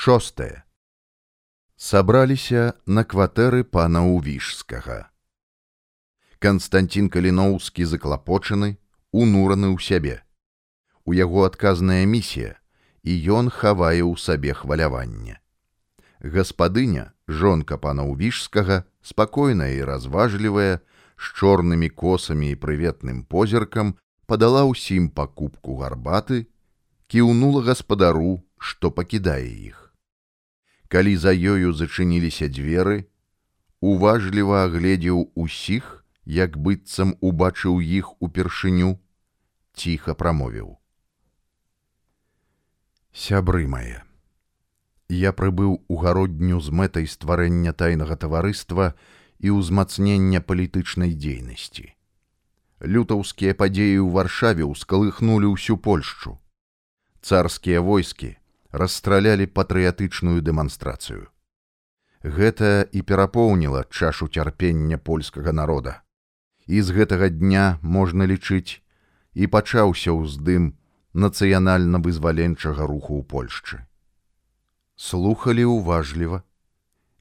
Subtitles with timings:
[0.00, 0.62] шостае
[1.76, 4.94] сабраліся на кватэры пана увішскага.
[6.40, 8.70] Канстантин каліноўскі заклапочаны
[9.12, 10.14] унураны ў сябе.
[11.04, 12.56] У яго адказная місія
[13.04, 15.36] і ён хавае ў сабе хваляванне.
[16.24, 23.92] Гаспадыня жонка пана увішскага спакойная і разважлівая з чорнымі косамі і прыветным позіркам
[24.24, 26.40] падала ўсім пакупку гарбаты
[27.12, 29.79] кіўнула гаспадару што пакідае іх
[30.90, 33.06] калі за ёю зачыніліся дзверы,
[33.78, 38.98] уважліва агледзеў усіх, як быццам убачыў іх упершыню,
[39.72, 40.74] ціха прамовіў.
[43.14, 44.02] Сябры мае.
[45.10, 48.94] Я прыбыў у гародню з мэтай стварэння тайнага таварыства
[49.38, 51.86] і ўзмацнення палітычнай дзейнасці.
[52.82, 56.38] Лютаўскія падзеі ў варшаве ўскалыхнулі ўсю Польшчу.
[57.22, 58.39] Царскія войскі
[58.72, 61.26] расстралялі патрыятычную дэманстрацыю.
[62.22, 66.02] Гэта і перапоўніла чашу цярпення польскага народа.
[66.66, 68.78] І з гэтага дня можна лічыць
[69.34, 70.76] і пачаўся ўздым
[71.14, 73.82] нацыянальна-вызваленчага руху ў Польшчы.
[74.94, 76.44] Слухалі ўважліва,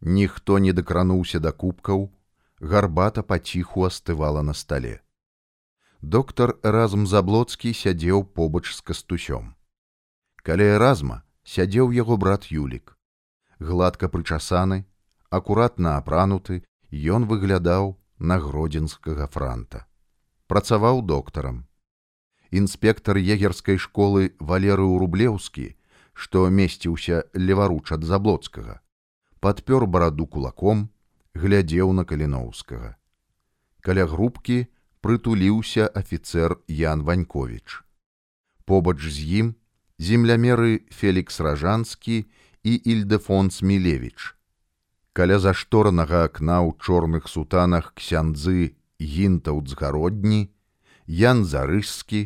[0.01, 2.11] ніхто не дакрануўся да кубкаў,
[2.59, 4.99] гарбата паціху астывала на стале.
[6.01, 9.55] Доктар разам заблоцкі сядзеў побач з кастусём.
[10.43, 12.93] Каля разма сядзеў яго брат Юлік.
[13.59, 14.85] Гладка прычасаны,
[15.33, 16.61] акуратна апрануты,
[16.93, 19.85] ён выглядаў на гродзенскага франта.
[20.45, 21.65] Працаваў доктарам.
[22.51, 25.73] Інспектар егерскай школы валерыў рублеўскі,
[26.13, 28.81] што месціўся леваруч ад заблоцкага,
[29.41, 30.89] падпёр бараду кулаком,
[31.33, 32.97] глядзеў на каліноўскага.
[33.81, 34.67] Каля групкі
[35.01, 37.81] прытуліўся афіцэр Ян Ванькович.
[38.65, 39.55] Побач з ім
[39.99, 42.25] землямеры Фелікс ражанскі
[42.63, 44.39] і ільдэфонс мілевич
[45.19, 50.47] каля зашторанага акна ў чорных сутанах ксяндзы гінтаўцгародні
[51.09, 52.21] ян зарыскі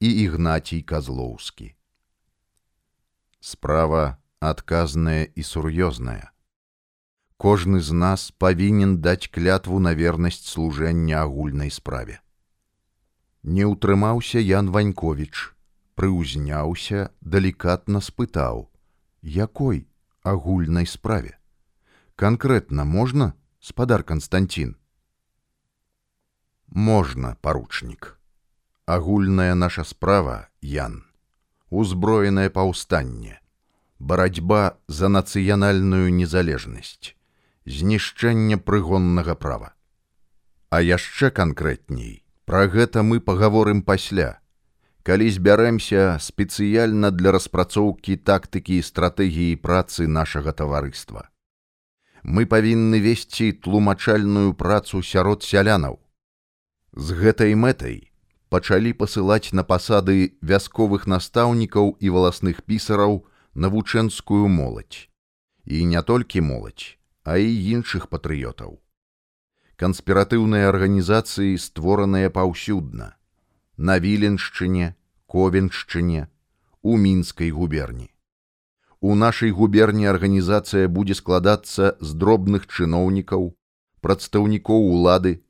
[0.00, 1.72] і ігнацій казлоўскі.
[3.40, 6.28] Справа адказная і сур'ёзная.
[7.40, 12.20] Кожны з нас павінен даць клятву на вернасць служэння агульнай справе.
[13.42, 15.55] Не ўтрымаўся ян ванькович
[15.96, 18.68] прыўзняўся, далікатна спытаў:
[19.22, 19.88] якой
[20.22, 21.38] агульнай справе?
[22.16, 24.76] Канкрэтна можна, спадар Канстантин.
[26.68, 28.18] Можна, паручнік.
[28.86, 31.04] Агульная наша справа, Ян,
[31.70, 33.40] узброенае паўстанне,
[33.98, 37.16] барацьба за нацыянальную незалежнасць,
[37.66, 39.74] знішчэнне прыгоннага права.
[40.70, 44.38] А яшчэ канкрэтней, пра гэта мы пагаворым пасля,
[45.06, 51.30] калі збярэмся спецыяльна для распрацоўкі тактыкі і стратэгіі працы нашага таварыства.
[52.26, 56.00] Мы павінны весці тлумачальную працу сярод сялянаў.
[56.90, 58.10] З гэтай мэтай
[58.50, 63.22] пачалі пасылаць на пасады вясковых настаўнікаў і валасных пісараў
[63.54, 65.06] навучэнскую моладзь.
[65.70, 67.46] І не толькі моладзь, а і
[67.78, 68.82] іншых патрыётаў.
[69.78, 73.15] Канспіратыўныя арганізацыі створаныя паўсюдна
[73.76, 74.94] на віленшчыне,
[75.26, 76.28] ковеншчыне,
[76.82, 78.10] у мінскай губерні.
[79.00, 83.52] У нашай губерні арганізацыя будзе складацца з дробных чыноўнікаў,
[84.00, 85.42] прадстаўнікоў улады,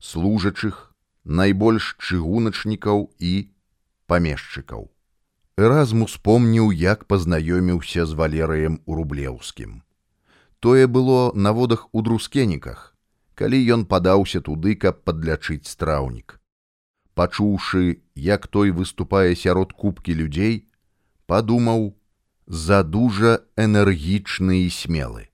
[0.00, 0.94] служачых,
[1.24, 3.32] найбольш чыгуначнікаў і
[4.06, 4.88] памешчыкаў.
[5.56, 9.82] Эразм успомніў, як пазнаёміўся з валерыем у рублеўскім.
[10.60, 12.96] Тое было на водах у друскеніках,
[13.34, 16.40] калі ён падаўся туды, каб падлячыць страўнік
[17.16, 20.68] пачуўшы, як той выступае сярод кубкі людзей,
[21.26, 21.96] падумаў
[22.46, 25.32] за дужа энергічны і смелы.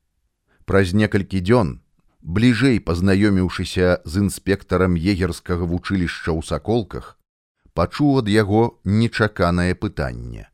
[0.64, 1.82] Праз некалькі дзён,
[2.22, 7.18] бліжэй пазнаёміўшыся з інспектарам егерскага вучылішча ў саколках,
[7.74, 10.46] пачуў ад яго нечаканае пытанне.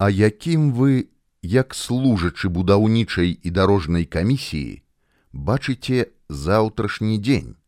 [0.00, 1.12] А якім вы,
[1.44, 4.80] як служачы будаўнічай і дарожнай камісіі,
[5.36, 7.60] бачыце заўтрашні дзень?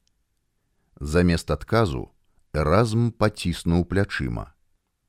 [0.96, 2.11] Замест адказу
[2.54, 4.52] разм паціснуў плячыма.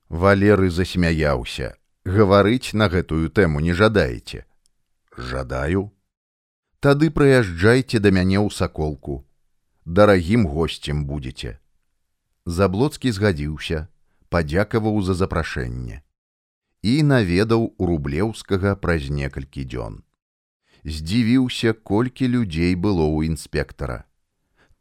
[0.09, 1.75] Валеры засмяяўся,
[2.05, 4.45] гаварыць на гэтую тэму не жадаеце.
[5.17, 5.91] Жадаю.
[6.79, 9.25] Тады прыязджайце да мяне ў саколку.
[9.85, 11.59] Дарагім госцем будзеце.
[12.45, 13.87] Заблоцкі згадзіўся,
[14.29, 16.03] падзякаваў за запрашэнне
[16.83, 20.03] і наведаў у рублеўскага праз некалькі дзён.
[20.83, 24.03] Здзівіўся, колькі людзей было ў інспектара.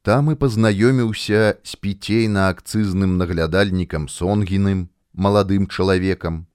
[0.03, 6.47] Там і пазнаёміўся з піцейна-акцызным наглядальнікам сонгіным, маладым чалавекам,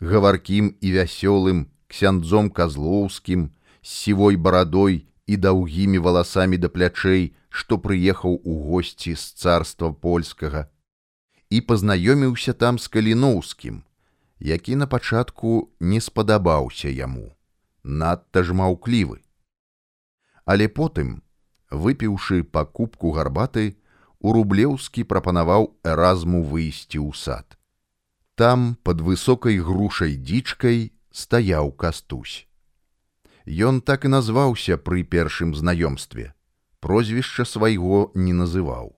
[0.00, 3.50] гаваркім і вясёлым ксяндзом казлоўскім
[3.82, 10.64] з сівой барадой і даўгімі валасамі да плячэй, што прыехаў у госці з царства польскага
[11.50, 13.82] і пазнаёміўся там з каліноўскім,
[14.40, 17.36] які на пачатку не спадабаўся яму,
[17.84, 19.22] надта ж маўклівы.
[20.44, 21.22] Але потым,
[21.70, 23.76] выпіўшы па кубку гарбаты,
[24.20, 27.58] у рублеўскі прапанаваў эразму выйсці ў сад.
[28.34, 32.46] Там под высокай грушай дзічкай стаяў кастусь.
[33.46, 36.34] Ён так і назваўся пры першым знаёмстве,
[36.80, 38.96] прозвішча свайго не называў.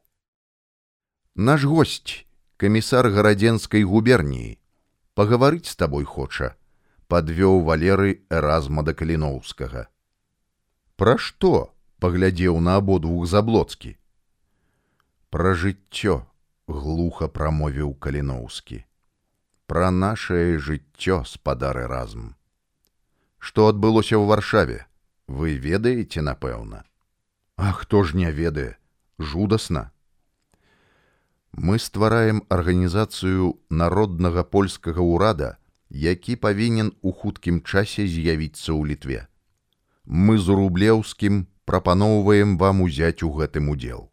[1.34, 2.26] Наш гость,
[2.56, 4.58] камісар гарадзенскай губерніі,
[5.14, 6.56] пагаварыць з табой хоча,
[7.06, 9.86] падвёў валеры эразма да каліноўскага.
[10.96, 11.77] Пра што?
[11.98, 13.96] Паглядзеў на абодвух заблоцкі.
[15.30, 16.24] Пра жыццё
[16.66, 18.82] глуха прамовіў каліноўскі.
[19.66, 22.34] Пра нашае жыццё спадары разм
[23.38, 24.78] што адбылося ў варшаве?
[25.28, 26.82] Вы ведаеце напэўна?
[27.56, 28.76] А хто ж не ведае?
[29.18, 29.92] Жудасна
[31.52, 35.56] мы ствараем арганізацыю народнага польскага ўрада
[35.90, 39.26] які павінен у хуткім часе з'явіцца ў літве.
[40.04, 44.08] Мы з рублеўскім прапаноўваем вам узяць у гэтым удзел.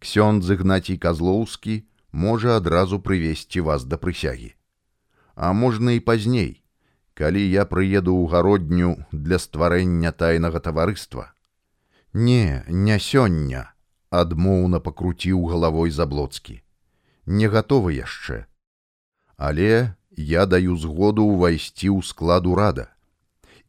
[0.00, 1.76] Ксёнд зыгнацій казлоўскі
[2.24, 4.54] можа адразу прывесці вас да прысягі.
[5.34, 6.64] А можна і пазней
[7.14, 11.30] калі я прыеду ў гародню для стварэння тайнага таварыства.
[12.12, 13.70] Не не сёння
[14.10, 16.62] адмоўна пакруціў галавой заблоцкі.
[17.26, 18.46] Не гатовы яшчэ.
[19.36, 22.90] Але я даю згоду ўвайсці ў склад урада.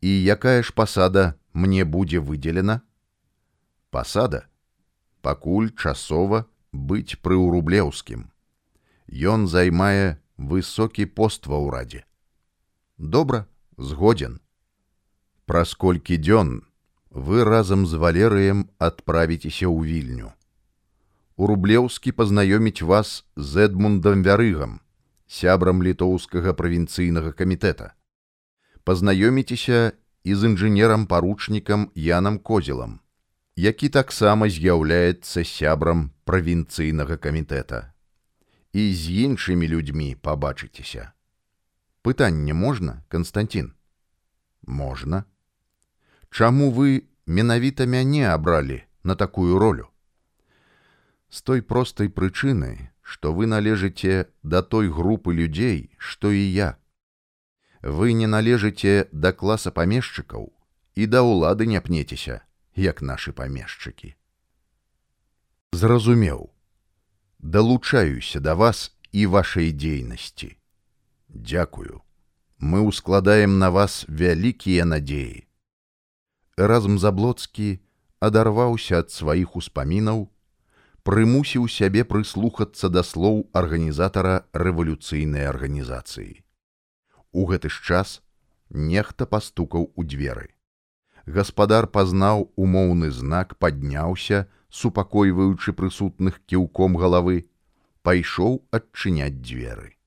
[0.02, 2.82] І якая ж пасада мне будзе выделена
[3.96, 4.46] пасада
[5.26, 6.46] пакуль часова
[6.92, 8.30] быць пры ўрублеўскім
[9.36, 12.04] ён займае высокі пост ва ўрадзе.
[12.98, 13.46] Добра
[13.78, 14.40] згоден
[15.46, 16.66] праз колькі дзён
[17.10, 20.34] вы разам з валерыем адправіцеся ў вільню.
[21.38, 24.82] У рублеўскі пазнаёміць вас з эдмундам вярыгам
[25.28, 27.94] сябрам літоўскага правінцыйнага камітэта.
[28.84, 29.94] Пазнаёміцеся
[30.24, 33.00] і з інжынерам паручнікам янам козелам
[33.56, 37.96] які таксама з'яўляецца сябрам правінцыйнага камітэта.
[38.76, 41.16] І з іншымі людзьмі пабачыцеся.
[42.04, 43.72] Пытанне можна константин
[44.68, 45.24] можна.
[46.30, 49.88] Чаму вы менавіта мяне абралі на такую ролю?
[51.30, 56.78] С той простай прычыны что вы належыце да той групы людзей что і я.
[57.82, 60.52] Вы не належыце да класа памешчыкаў
[60.96, 62.42] і да ўлады не пнецеся
[62.76, 64.16] як нашы памешчыкі
[65.72, 66.52] зразумеў
[67.40, 70.56] далучаюся да вас і вашай дзейнасці
[71.36, 72.02] Дякую.
[72.60, 75.44] Мы ускладаем на вас вялікія надзеі.
[76.56, 77.84] Разам заблоцкі
[78.24, 80.32] адарваўся ад сваіх успамінаў,
[81.04, 86.40] прымусіў сябе прыслухацца да слоў арганізатара рэвалюцыйнай арганізацыі.
[87.36, 88.24] У гэты ж час
[88.72, 90.55] нехта пастукаў у дзверы.
[91.26, 97.50] Гаспадар пазнаў умоўны знак, падняўся, супакойваючы прысутных кіўком галавы,
[98.06, 99.98] пайшоў адчыняць дзверы.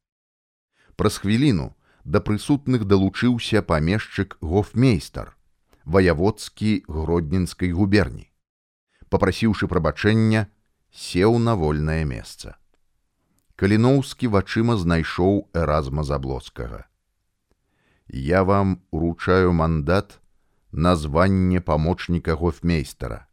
[0.95, 1.75] Праз хвіліну
[2.05, 5.35] да прысутных далучыўся памешчык гофмейстар,
[5.85, 8.31] ваяводскі гродненскай губерні.
[9.11, 10.47] Папрасіўшы прабачэння,
[10.93, 12.55] сеў на вольнае месца.
[13.59, 16.87] Каліноўскі вачыма знайшоў эразма заблоцкага.
[18.07, 20.21] Я вам уручаю мандат
[20.73, 23.27] на званне памочніка гофмейстара.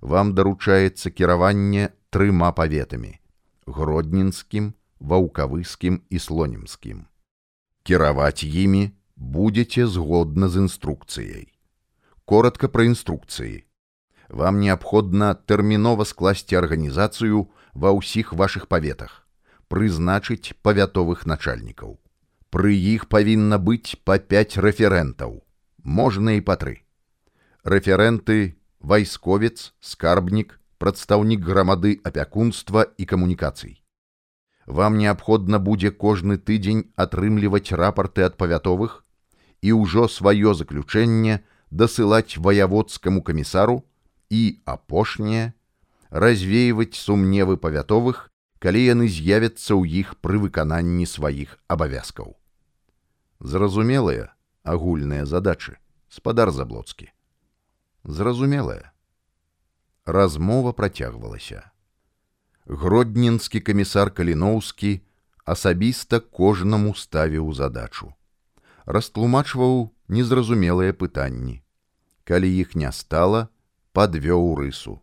[0.00, 3.20] Вам даручаецца кіраванне трыма паветамі:
[3.66, 7.06] гродненскім, ваўкавыскім і слонімскім.
[7.82, 11.46] Кіраваць імі будзеце згодна з інструкцыяй.
[12.24, 13.62] Коратка пра інструкцыі.
[14.28, 19.28] Вам неабходна тэрмінова скласці арганізацыю ва ўсіх вашых паветах,
[19.68, 21.98] прызначыць павятовых начальнікаў.
[22.50, 25.42] Пры іх павінна быць па 5 рэферэнтаў,
[25.82, 26.82] можна і па тры.
[27.64, 33.82] Рэферэнты, вайсковец, скарбнік, прадстаўнік грамады апякунства і камунікацый
[34.66, 39.04] вам неабходна будзе кожны тыдзень атрымліваць рапарты ад павятовых
[39.62, 43.82] і ўжо сваё заключэнне дасылаць ваяводскаму камісару
[44.30, 45.52] і апошняе
[46.10, 52.36] развеивать сумневы павятовых, калі яны з'явяцца ў іх пры выкананні сваіх абавязкаў.
[53.40, 54.30] Зразумелыя
[54.62, 55.78] агульныя задачы
[56.08, 57.10] спадар заблоцкі.
[58.04, 58.92] Зразумелая.
[60.04, 61.62] Размова працягвалася
[62.66, 65.02] гродненскі камісар каліноўскі
[65.44, 68.12] асабіста кожнаму ставіў задачу
[68.86, 71.62] растлумачваў незразумелыя пытанні.
[72.24, 73.48] Калі іх не стала,
[73.92, 75.02] падвёў рысу.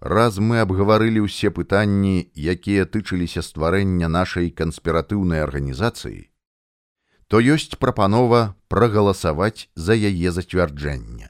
[0.00, 6.27] Раз мы абгаварылі ўсе пытанні, якія тычыліся стварэння нашай канспіратыўнай арганізацыі,
[7.28, 11.28] то ёсць прапанова прагаласаваць за яе зацвярджэнне.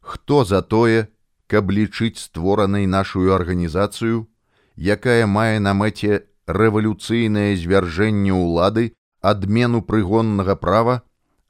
[0.00, 1.08] Хто за тое,
[1.46, 4.28] каб лічыць створанай нашу арганізацыю,
[4.76, 11.02] якая мае на мэце рэвалюцыйнае звяржэнне ўлады, адмену прыгоннага права,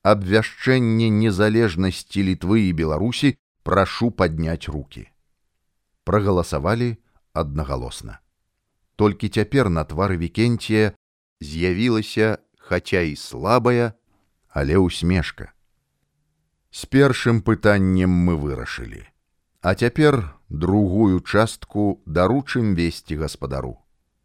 [0.03, 5.13] абвяшчэнне незалежнасці літвы і беларусі прашу падняць руки
[6.05, 6.97] прагаласавалі
[7.33, 8.19] аднагалосна.
[8.97, 10.93] Толькі цяпер на твары вікенція
[11.41, 13.93] з'явілася, хаця і слабая,
[14.49, 15.53] але усмешка.
[16.71, 19.05] З першым пытаннем мы вырашылі.
[19.61, 23.79] А цяпер другую частку даручым весці гаспадару.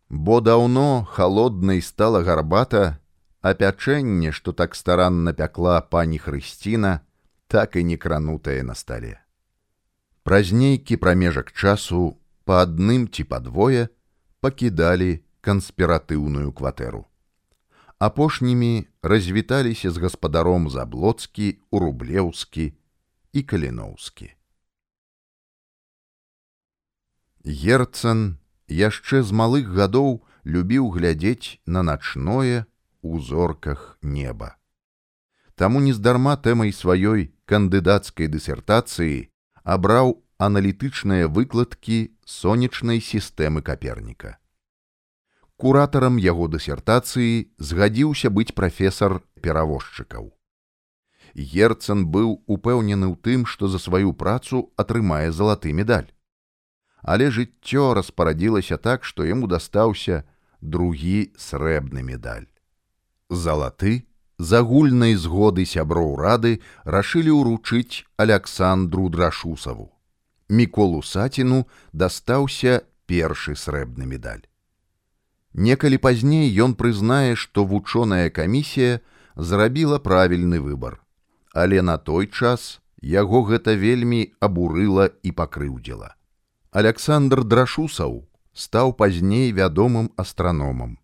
[0.10, 3.00] Бо даўно холоднай стала гарбата,
[3.41, 7.00] а пячэнне, што так старанна пякла пані Хрысціна,
[7.48, 9.20] так і не кранутае на стале.
[10.24, 13.88] Праз нейкі прамежак часу па адным ці падвое
[14.44, 17.07] пакідалі канспіратыўную кватэру.
[18.00, 22.74] Апошнімі развіталіся з гаспадаром заблоцкі, урублеўскі
[23.34, 24.30] і каліноўскі.
[27.42, 28.38] Герцан
[28.70, 32.70] яшчэ з малых гадоў любіў глядзець на начное
[33.01, 34.62] у зорках неба.
[35.58, 39.34] Таму нездарма тэмай сваёй кандыдацкай дысертацыі
[39.66, 44.38] абраў аналітычныя выкладкі сонечнай сістэмы каперніка.
[45.58, 50.30] Куратарам яго дысертацыі згадзіўся быць прафесор перавозчыкаў.
[51.34, 56.14] Герцан быў упэўнены ў тым, што за сваю працу атрымае залаты медаль.
[57.02, 60.24] Але жыццё распарадзілася так, што яму дастаўся
[60.62, 62.48] другі срэбны медаль.
[63.30, 64.06] Залаты
[64.38, 69.92] з агульнай згоды сяброў рады рашылі ўручыць александру драшусаву
[70.50, 74.46] міколу саціну дастаўся першы срэбны медаль
[75.54, 79.00] некалі пазней ён прызнае што вучоная камісія
[79.36, 81.00] зрабіла правільны выбар
[81.54, 86.13] але на той час яго гэта вельмі абурыла і пакрыўдзіла
[86.72, 88.22] александр драшусаў
[88.54, 90.98] стаў пазней вядомым астраномам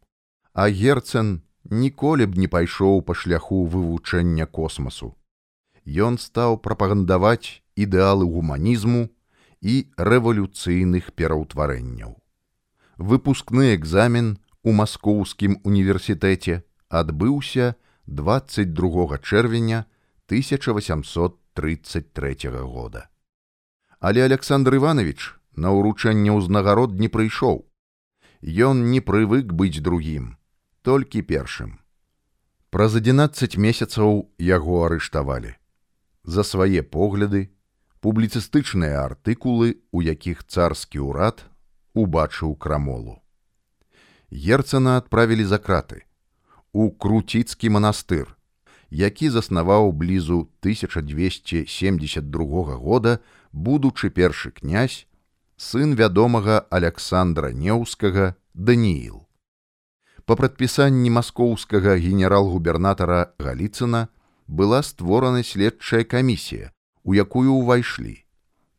[0.54, 5.16] а герцен ніколі б не пайшоў па шляху вывучэння космасу.
[5.86, 9.10] Ён стаў прапагандаваць ідэалы гуманізму
[9.62, 12.20] і рэвалюцыйных пераўтварэнняў.
[12.98, 19.86] Выпускны экзамен у маскоўскім універсітэце адбыўся 22 чэрвеня
[20.28, 23.10] 1833 года.
[24.00, 27.66] Але Александр Іванович на ўручэнне ўзнагарод не прыйшоў.
[28.42, 30.38] Ён не прывык быць другім
[30.84, 31.80] толькі першым.
[32.70, 35.56] Праз 11 месяцаў яго арыштавалі.
[36.24, 37.50] За свае погляды,
[38.04, 41.48] публіцыстычныя артыкулы, у якіх царскі ўрад
[41.94, 43.22] убачыў крамолу.
[44.32, 46.04] Герцана адправілі за краты
[46.74, 48.38] у круціцкі манастыр,
[48.90, 53.20] які заснаваў блізу 1272 года,
[53.52, 55.08] будучы першы князь,
[55.58, 59.24] сын вядомага Александра Неўскага Данііл
[60.26, 64.08] па прадпісанні маскоўскага генерал-губернатара галіцына
[64.48, 66.72] была створана следчая камісія
[67.04, 68.24] у якую ўвайшлі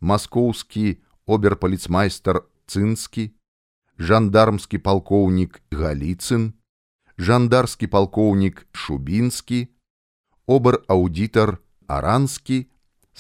[0.00, 3.24] маскоўскі оберпаліцмайстар цынскі
[3.98, 6.50] жандармскі палкоўнік галіцын
[7.28, 9.60] жандарскі палкоўнік шубінскі
[10.56, 11.56] обер аўдітар
[12.00, 12.58] аранскі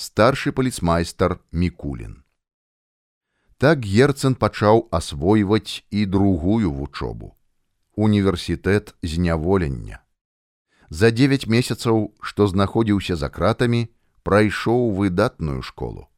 [0.06, 2.18] старшы паліцмайстар мікулін
[3.62, 7.34] так герцн пачаў асвойваць і другую вучобу
[7.96, 10.00] універсітэт зняволення.
[10.90, 13.88] За 9 месяцаў, што знаходзіўся за кратамі,
[14.22, 16.08] прайшоў выдатную школу.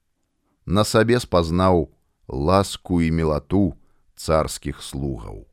[0.67, 1.93] На сабе спазнаў
[2.29, 3.75] ласку і мелату
[4.17, 5.47] царскіх слугаў.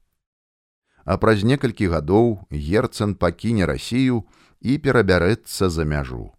[1.05, 4.23] А праз некалькі гадоў герцан пакіне рассію
[4.61, 6.31] і перабярэцца за мяжу.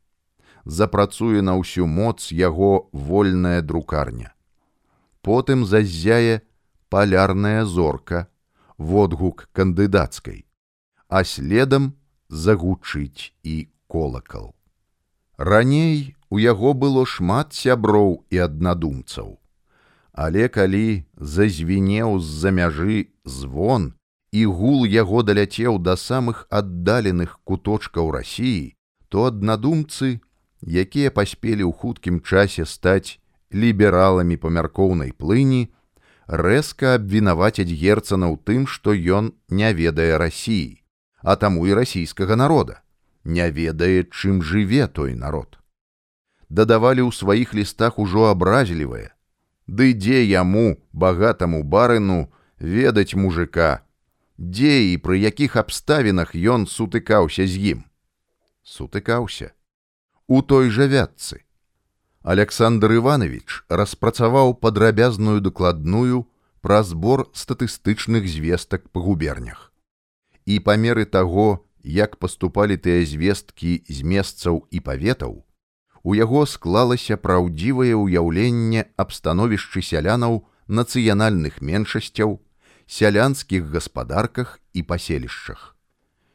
[0.65, 4.33] Запрацуе на ўсю моц яго вольная друкарня.
[5.21, 6.41] Потым заззяе
[6.89, 8.29] палярная зорка,
[8.79, 10.49] водгук кандыдацкай,
[11.09, 11.93] а следам
[12.29, 14.55] загучыць і колакал.
[15.37, 19.39] Раней у яго было шмат сяброў і аднадумцаў.
[20.15, 23.93] Але калі зазвінеў з-за мяжы звон
[24.31, 28.75] і гул яго даляцеў да самых аддаленых куточкаў рассіі,
[29.11, 30.23] то аднадумцы,
[30.63, 33.19] якія паспелі ў хуткім часе стаць
[33.55, 35.71] лібераламі памяркоўнай плыні,
[36.27, 40.83] рэзка абвінавацяць герцана ў тым, што ён не ведае рассіі,
[41.23, 42.83] а таму і расійскага народа,
[43.25, 45.59] не ведае, чым жыве той народ.
[46.51, 49.14] Дадавалі ў сваіх лістах ужо абразлівае.
[49.67, 52.29] Ды дзе яму, багатаму барыну,
[52.59, 53.85] ведаць мужика,
[54.37, 57.81] дзе і пры якіх абставінах ён сутыкаўся з ім.
[58.63, 59.53] Сутыкаўся.
[60.27, 61.45] У той жа вятцы.
[62.25, 66.25] Александр Иванович распрацаваў падрабязную дакладную
[66.65, 69.73] пра збор статыстычных звестак па губернях.
[70.45, 75.45] І па меры таго, як паступалі тыя звесткі з месцаў і паветаў,
[76.05, 82.41] у яго склалася праўдзівае ўяўленне аб становішчы сялянаў нацыянальных меншасцяў,
[82.87, 85.73] сялянскіх гаспадарках і паселішчах.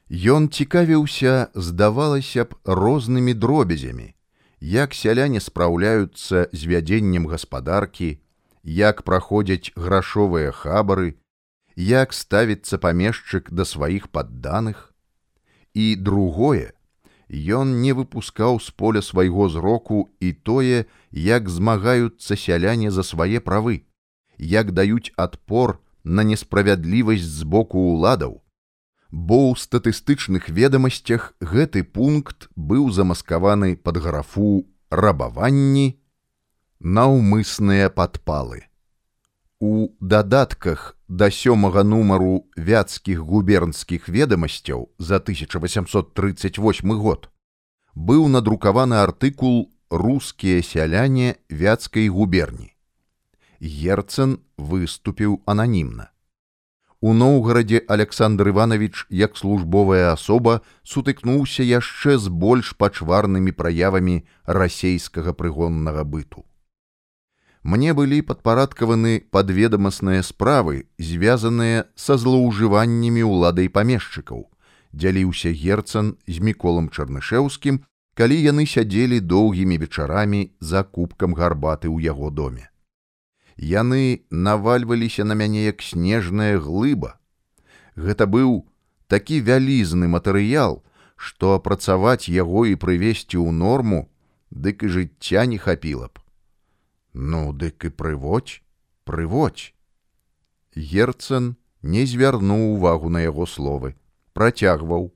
[0.09, 4.15] Ён цікавіўся, здавалася б, рознымі дробязямі,
[4.59, 8.17] як сяляне спраўляюцца з вядзеннем гаспадаркі,
[8.63, 11.21] як праходзяць грашовыя хабары,
[11.77, 14.93] як ставіцца памешчык да сваіх падданых.
[15.77, 16.73] І другое,
[17.29, 23.85] ён не выпускаў з поля свайго зроку і тое, як змагаюцца сяляне за свае правы,
[24.37, 28.41] як даюць адпор на несправядлівасць з боку ўладаў,
[29.11, 35.99] бо ў статыстычных ведамасцях гэты пункт быў замаскаваны пад графу рабаванні
[36.79, 38.68] наўмысныя падпалы.
[39.61, 47.27] У дадатках да сёмага нумару вяцкіх губернскіх ведамасцяў за 1838 год
[47.93, 52.71] быў надрукаваны артыкул рускія сяляне вяцкай губерні.
[53.59, 56.07] Герцен выступіў ананімна.
[57.01, 66.07] У Ноўгарадзе Александр Іванович як службовая асоба сутыкнуўся яшчэ з больш пачварнымі праявамі расейскага прыгоннага
[66.07, 66.48] быту.
[67.63, 74.47] Мне былі падпарадкаваны падведамасныя справы, звязаныя са злоўжываннямі ўладай памешчыкаў,
[74.95, 77.83] дзяліўся герцан з міколам чарнышеўскім,
[78.15, 82.69] калі яны сядзелі доўгімі вечарамі за кубкам гарбаты ў яго доме
[83.59, 87.19] яны навальваліся на мяне як снежная глыба.
[87.95, 88.65] Гэта быў
[89.07, 90.83] такі вялізны матэрыял,
[91.15, 94.07] што апрацаваць яго і прывесці ў норму,
[94.49, 96.23] дык і жыцця не хапіла б.
[97.13, 98.61] Ну, дык і прыводь,
[99.03, 99.73] прыводь.
[100.75, 103.95] Герцен не звярнуў увагу на яго словы,
[104.33, 105.11] працягваў.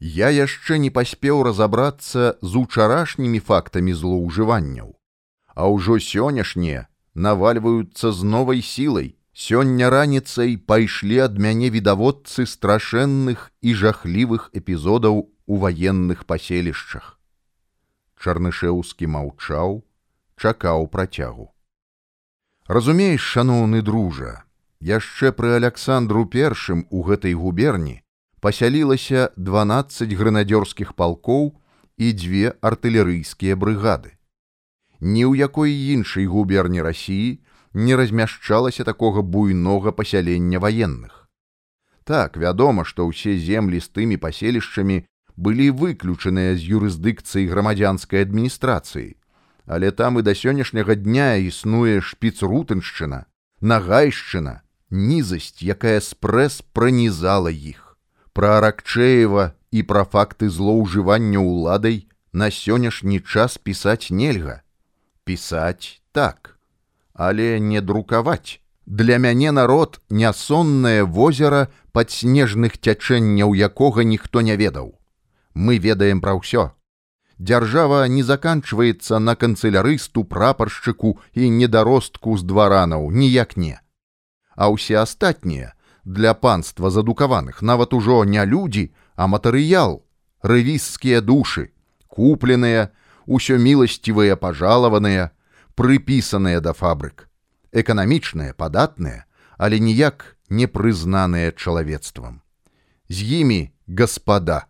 [0.00, 4.94] Я яшчэ не паспеў разабрацца з учарашнімі фактамі злоўжыванняў,
[5.54, 9.14] а ўжо сённяшнія навальваюцца з новай сілай.
[9.38, 17.20] Сёння раніцай пайшлі ад мяне відаводцы страшэнных і жахлівых эпізодаў у ваенных паселішчах.
[18.18, 19.86] Чарнышеўскі маўчаў,
[20.38, 21.48] чакаў працягу.
[22.66, 24.44] Разумееш, шаноўны дружа,
[24.80, 28.02] яшчэ пры Александру першым у гэтай губерні
[28.40, 31.50] пасялілася 12 грэнадзёрскіх палкоў
[31.98, 34.18] і дзве артылерыйскія брыгады
[35.00, 37.38] ні ў якой іншай губерні рассіі
[37.74, 41.28] не размяшчалася такога буйнога пасялення ваенных.
[42.04, 45.04] Так вядома, што ўсе землі з тымі паселішчамі
[45.36, 49.17] былі выключаныя з юрысдыкцыі грамадзянскай адміністрацыі,
[49.68, 53.24] але там і да сённяшняга дня існуе шпіцрутыншчына,
[53.60, 57.98] нагайшчына, нізасць, якая спрэс пранізала іх.
[58.32, 64.64] Пра Аракчеева і пра факты злоўжывання ўладай на сённяшні час пісаць нельга
[65.28, 66.56] пісаць так,
[67.12, 68.60] але не друкаваць.
[68.86, 74.96] Для мяне народ нясоннае возера падснежных цячэнняў якога ніхто не ведаў.
[75.52, 76.72] Мы ведаем пра ўсё.
[77.38, 83.78] Дзяржава не заканчваецца на канцылярысту прапаршчыку і недаростку з дваранаў ніяк не.
[84.58, 90.02] А ўсе астатнія для панства задукаваных нават ужо не людзі, а матэрыял,
[90.42, 91.70] рэвізскія душы,
[92.10, 92.90] купленыя,
[93.30, 95.30] усё міласцівыя пажалаваныя,
[95.78, 97.30] прыпісаныя да фабрык,
[97.70, 102.42] эканамічныя, падатныя, але ніяк не прызнаныя чалавецтвам.
[103.06, 104.66] З імі гаспада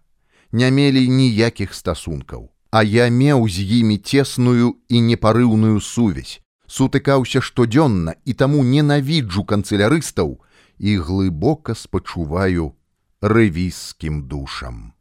[0.53, 8.15] не мелі ніякіх стасункаў, а я меў з імі цесную і непарыўную сувязь, сутыкаўся штодзённа
[8.25, 10.37] і таму ненавіджу канцылярыстаў
[10.79, 12.77] і глыбока спачуваю
[13.23, 14.93] рэвізскім душам.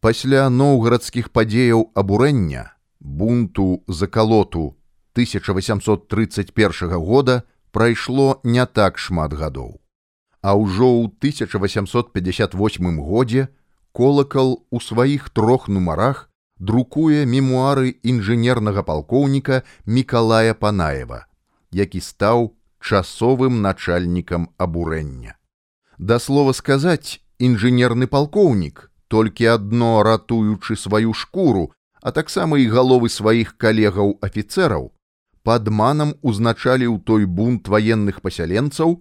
[0.00, 4.76] Пасля ноўгарадскіх падзеяў абурэння бунту закалоту
[5.14, 9.80] 1831 года прайшло не так шмат гадоў.
[10.42, 13.48] А ўжо ў 1858 годзе
[13.96, 16.28] колакал у сваіх трох нумарах
[16.58, 21.24] друкуе мемуары інжынернага палкоўніка Миколая Панаева,
[21.72, 25.36] які стаў часовым начальнікам абурэння.
[25.96, 33.56] Да слова сказаць, інжынерны палкоўнік, толькі адно ратуючы сваю шкуру, а таксама і галовы сваіх
[33.56, 34.92] калегаў афіцэраў,
[35.42, 39.00] падманам узначаліў той бунт ваенных пасяленцаў,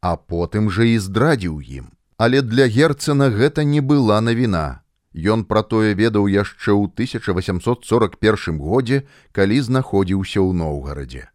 [0.00, 1.95] а потым жа і здрадзіў ім.
[2.16, 4.80] Але для герцена гэта не была навіна.
[5.16, 11.28] Ён пра тое ведаў яшчэ ў 1841 годзе, калі знаходзіўся ў Ноўгарадзе.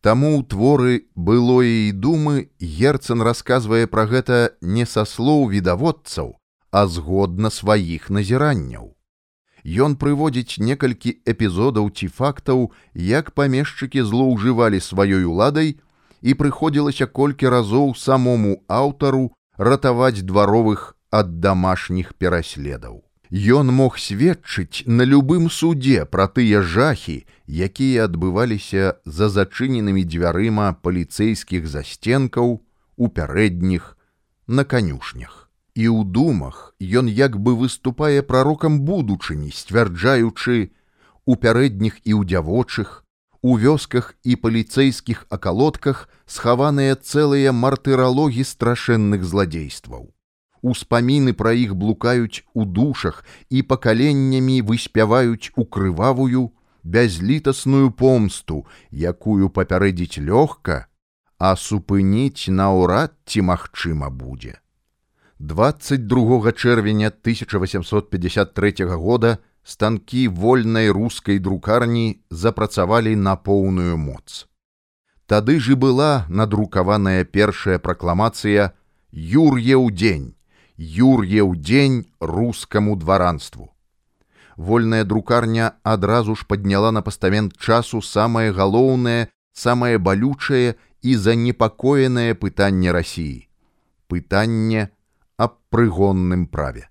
[0.00, 6.36] Таму ў творы былое і думы герцан расказвае пра гэта не са слоў відаводцаў,
[6.72, 8.96] а згодна сваіх назіранняў.
[9.64, 15.78] Ён прыводзіць некалькі эпізодаў ці фактаў, як памешчыкі злоўжывалі сваёй уладай
[16.20, 23.02] і прыходзілася колькі разоў самому аўтару ратаваць дваровых ад дамашніх пераследаў.
[23.32, 31.64] Ён мог сведчыць на любым судзе пра тыя жахі, якія адбываліся за зачыненымі дзвярыма паліцэйскіх
[31.64, 32.60] засценкаў
[32.96, 33.96] у пярэдніх
[34.46, 35.48] на канюшнях.
[35.72, 40.68] І ў думах ён як бы выступае прарокам будучыні, сцвярджаючы
[41.24, 43.00] у пярэдніх і ў дзявочых,
[43.42, 50.10] у вёсках і паліцэйскіх акалотках схаваныя цэлыя мартыралогі страшэнных зладзействаў
[50.62, 60.18] успаміны пра іх блукаюць у душах і пакаленнямі выспяваюць у крывавую бязлітасную помсту, якую папярэдзіць
[60.18, 60.86] лёгка,
[61.38, 64.58] а супыніць наўрад ці магчыма будзе.
[65.38, 74.46] 22 чэрвеня 1853 года станкі вольнай рускай друкарні запрацавалі на поўную моц.
[75.26, 78.72] Тады ж і была надрукаваная першая пракламацыя
[79.12, 80.34] Юр'еў дзень,
[80.76, 83.72] Юр'еў дзень рускаму дваранству.
[84.56, 92.92] Вольная друкарня адразу ж падняла на пастамент часу самае галоўнае, самае балючае і занепакоенае пытанне
[92.92, 93.48] рассіі.
[94.08, 94.90] Пытанне
[95.38, 96.90] аб прыгонным праве.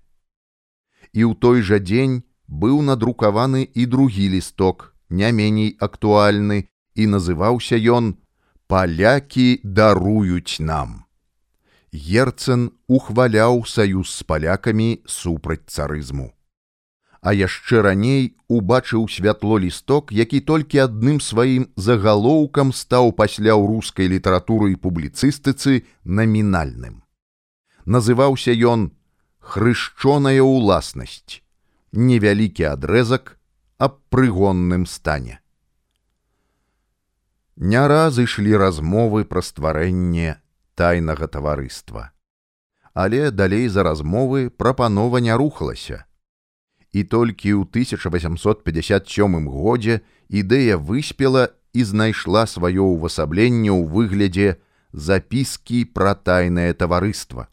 [1.12, 7.80] І ў той жа дзень быў надрукаваны і другі лісток, не меней актуальны, і называўся
[7.80, 8.16] ён:
[8.68, 11.04] Палякі даруюць нам.
[11.92, 16.32] Герцен ухваляў саюз з палякамі супраць царызму.
[17.20, 24.08] А яшчэ раней убачыў святло лісток, які толькі адным сваім загалоўкам стаў пасля ў рускай
[24.08, 27.04] літаратуры і публіцыстыцы намінальным.
[27.84, 28.90] Называўся ён
[29.38, 31.44] хрышчоная ўласнасць,
[31.92, 33.36] невялікі адрэзак
[33.76, 35.40] аб прыгонным стане.
[37.56, 40.40] Не раз ішлі размовы пра стварэнне
[40.74, 42.10] тайнага таварыства.
[42.94, 46.04] Але далей за размовы прапанова не рухалася.
[46.92, 54.60] І толькі ў 1857 годзе ідэя выспела і знайшла сваё ўвасабленне ў выглядзе
[54.92, 57.48] запіскі пра тайнае таварыства.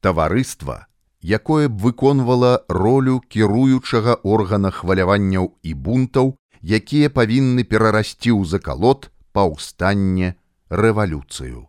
[0.00, 0.88] Таварыства,
[1.22, 10.36] якое б выконвала ролю кіруючага органа хваляванняў і бунтаў, якія павінны перарасці ў закалот паўстанне
[10.68, 11.68] рэвалюцыю.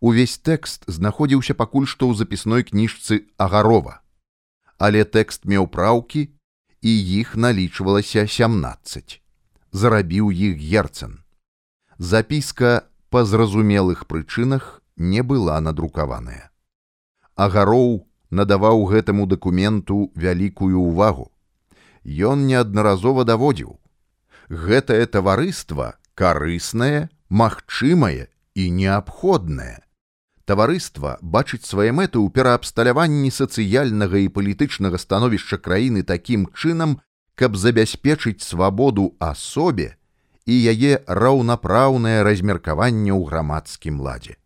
[0.00, 4.00] Увесь тэкст знаходзіўся пакуль што ў запісной кніжцы агарова.
[4.78, 6.28] Але тэкст меў праўкі
[6.82, 9.18] і іх налічвалася 17
[9.72, 11.24] зарабіў іх герцан.
[11.98, 16.50] Запіска па зразумелых прычынах не была надрукаваная.
[17.34, 21.28] Агароў надаваў гэтаму дакументу вялікую ўвагу
[22.30, 23.74] ён неаднаразова даводзіў
[24.68, 29.76] гэтае таварыства карыснае магчымае і неабходнае
[30.48, 36.96] таварыства бачыць свае мэты ў пераабсталяванні сацыяльнага і палітычнага становішча краіны такім чынам,
[37.36, 39.92] каб забяспечыць свабоду асобе
[40.48, 44.40] і яе раўнапраўнае размеркаванне ў грамадскім ладзе.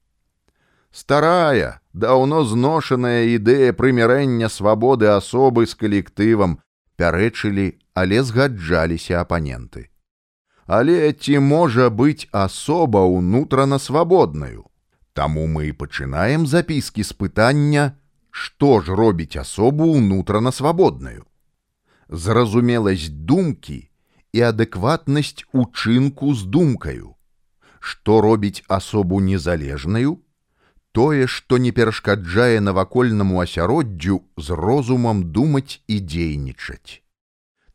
[0.92, 6.60] Старая, даўно зношаная ідэя прымірэння свабоды асобы з калектывам
[7.00, 9.88] пярэчылі, але згаджаліся апаненты.
[10.66, 14.68] Але ці можа быць асоба ўнутрана свабоднаю?
[15.12, 17.84] Таму мы і пачынаем запіскі з пытання,
[18.30, 21.24] што ж робіць асобу ўнутрана свабоднаю.
[22.08, 23.88] Зразумеласць думкі
[24.32, 27.16] і адэкватнасць учынку з думкаю.
[27.80, 30.21] Што робіць асобу незалежнаю,
[30.92, 37.00] тое, што не перашкаджае навакольнаму асяроддзю з розумам думаць і дзейнічаць.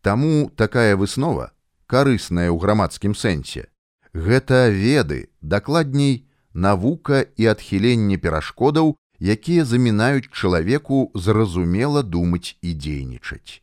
[0.02, 1.52] Таму такая выснова,
[1.88, 3.68] карысная ў грамадскім сэнсе,
[4.14, 13.62] гэта веды, дакладней, навука і адхіленне перашкодаў, якія замінаюць чалавеку зразумела думаць і дзейнічаць.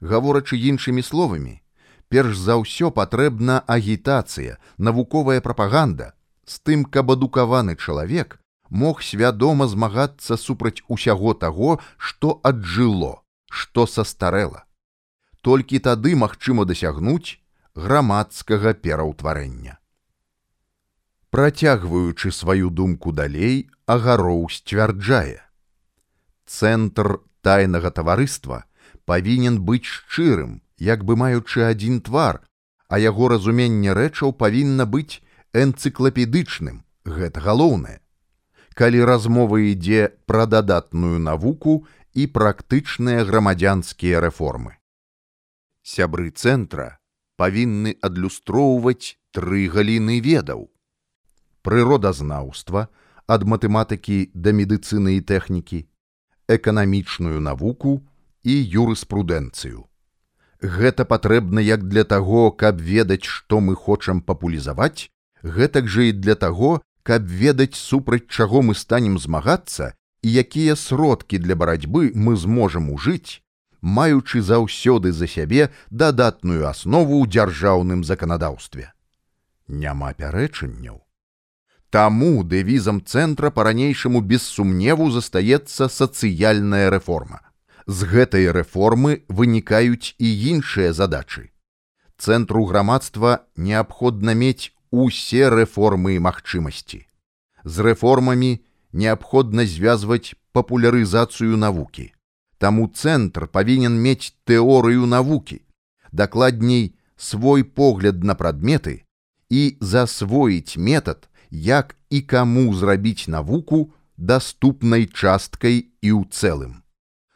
[0.00, 1.62] Гаворачы іншымі словамі,
[2.08, 6.14] перш за ўсё патрэбна агітацыя, навуковая прапаганда,
[6.46, 8.38] з тым, каб адукаваны чалавек
[8.70, 14.64] мог свядома змагацца супраць усяго таго, што аджыло, што састарэла.
[15.42, 17.38] Толькі тады магчыма дасягнуць
[17.74, 19.78] грамадскага пераўтварэння.
[21.30, 25.44] Працягваючы сваю думку далей, агароў сцвярджае.
[26.48, 28.64] Цэнтр тайнага таварыства
[29.04, 32.40] павінен быць шчырым, як бы маючы адзін твар,
[32.88, 35.20] а яго разуменне рэчаў павінна быць
[35.52, 38.00] энцыклапедычным, гэта галоўнае.
[38.78, 41.72] Калі размова ідзе пра дадатную навуку
[42.14, 44.78] і практычныя грамадзянскія рэформы.
[45.82, 46.86] Сябры цэнтра
[47.42, 50.70] павінны адлюстроўваць тры галіны ведаў.
[51.66, 52.86] Прыродазнаўства
[53.26, 55.84] ад матэматыкі да медыцыны і тэхнікі,
[56.46, 57.98] эканамічную навуку
[58.42, 59.90] і юрыспрудэнцыю.
[60.62, 65.10] Гэта патрэбна як для таго, каб ведаць, што мы хочам папулізаваць,
[65.42, 71.38] гэтак жа і для таго, каб ведаць супраць чаго мы станем змагацца і якія сродкі
[71.40, 73.40] для барацьбы мы зможам ужыць,
[73.80, 78.92] маючы заўсёды за сябе дадатную аснову ў дзяржаўным заканадаўстве.
[79.68, 81.00] Няма пярэчанняў.
[81.88, 87.40] Таму дэвізам цэнтра па-ранейшаму без сумневу застаецца сацыяльная рэформа
[87.88, 91.48] з гэтай рэформы вынікаюць і іншыя задачы.
[92.20, 97.04] Цэнтру грамадства неабходна мець усе рэформы і магчымасці.
[97.64, 98.58] З рэформамі
[98.92, 102.12] неабходна звязваць папулярызацыю навукі.
[102.58, 105.62] Таму цэнтр павінен мець тэорыю навукі,
[106.12, 109.04] дакладней свой погляд на прадметы
[109.50, 116.82] і засвоіць метад, як і каму зрабіць навуку даступнай часткай і ў цэлым.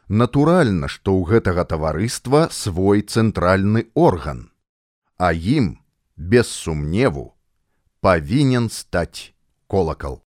[0.09, 4.51] Натуральна, што ў гэтага таварыства свой цэнтральны орган,
[5.17, 5.79] а ім,
[6.17, 7.32] без сумневу,
[8.03, 9.31] павінен стаць
[9.71, 10.22] колакал.